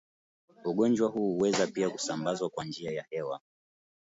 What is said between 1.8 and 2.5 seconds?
kusambazwa